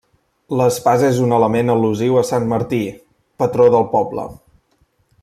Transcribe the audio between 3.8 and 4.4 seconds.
poble.